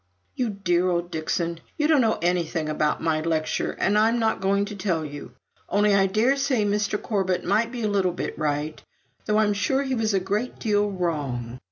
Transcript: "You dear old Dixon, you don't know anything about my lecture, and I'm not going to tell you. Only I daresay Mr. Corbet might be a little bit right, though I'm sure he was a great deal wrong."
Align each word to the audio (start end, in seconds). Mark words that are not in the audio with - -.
"You 0.35 0.49
dear 0.49 0.89
old 0.89 1.11
Dixon, 1.11 1.59
you 1.77 1.87
don't 1.87 2.01
know 2.01 2.17
anything 2.23 2.67
about 2.69 3.03
my 3.03 3.21
lecture, 3.21 3.73
and 3.77 3.99
I'm 3.99 4.17
not 4.17 4.41
going 4.41 4.65
to 4.65 4.75
tell 4.75 5.05
you. 5.05 5.33
Only 5.69 5.93
I 5.93 6.07
daresay 6.07 6.65
Mr. 6.65 6.99
Corbet 6.99 7.45
might 7.45 7.71
be 7.71 7.83
a 7.83 7.87
little 7.87 8.09
bit 8.13 8.35
right, 8.35 8.81
though 9.27 9.37
I'm 9.37 9.53
sure 9.53 9.83
he 9.83 9.93
was 9.93 10.15
a 10.15 10.19
great 10.19 10.57
deal 10.57 10.89
wrong." 10.89 11.59